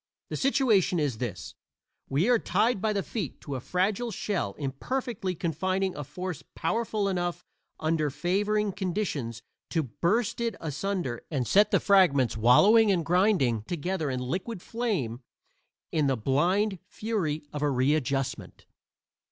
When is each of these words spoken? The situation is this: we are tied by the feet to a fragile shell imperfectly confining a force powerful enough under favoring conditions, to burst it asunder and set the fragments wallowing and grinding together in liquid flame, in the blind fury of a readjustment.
The 0.31 0.35
situation 0.35 0.99
is 0.99 1.19
this: 1.19 1.53
we 2.09 2.27
are 2.27 2.39
tied 2.39 2.81
by 2.81 2.91
the 2.91 3.03
feet 3.03 3.39
to 3.41 3.53
a 3.53 3.59
fragile 3.59 4.09
shell 4.09 4.53
imperfectly 4.57 5.35
confining 5.35 5.95
a 5.95 6.03
force 6.03 6.41
powerful 6.55 7.07
enough 7.07 7.43
under 7.79 8.09
favoring 8.09 8.71
conditions, 8.71 9.43
to 9.69 9.83
burst 9.83 10.41
it 10.41 10.55
asunder 10.59 11.21
and 11.29 11.47
set 11.47 11.69
the 11.69 11.79
fragments 11.79 12.35
wallowing 12.35 12.91
and 12.91 13.05
grinding 13.05 13.61
together 13.65 14.09
in 14.09 14.19
liquid 14.21 14.59
flame, 14.63 15.21
in 15.91 16.07
the 16.07 16.17
blind 16.17 16.79
fury 16.87 17.43
of 17.53 17.61
a 17.61 17.69
readjustment. 17.69 18.65